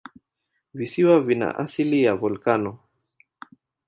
Visiwa 0.73 1.19
vina 1.21 1.55
asili 1.57 2.03
ya 2.03 2.15
volikano. 2.15 2.79